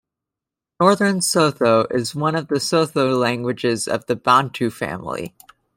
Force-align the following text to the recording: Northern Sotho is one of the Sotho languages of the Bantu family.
Northern 0.79 1.19
Sotho 1.21 1.85
is 1.93 2.15
one 2.15 2.33
of 2.33 2.47
the 2.47 2.55
Sotho 2.55 3.15
languages 3.19 3.87
of 3.87 4.03
the 4.07 4.15
Bantu 4.15 4.71
family. 4.71 5.35